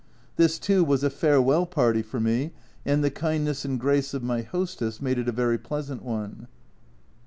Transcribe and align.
This, 0.35 0.57
too, 0.57 0.83
was 0.83 1.03
a 1.03 1.11
farewell 1.11 1.67
party 1.67 2.01
for 2.01 2.19
me, 2.19 2.53
and 2.87 3.03
the 3.03 3.11
kindness 3.11 3.63
and 3.63 3.79
grace 3.79 4.15
of 4.15 4.23
my 4.23 4.41
hostess 4.41 4.99
made 4.99 5.19
it 5.19 5.29
a 5.29 5.31
very 5.31 5.59
pleasant 5.59 6.01
one. 6.01 6.47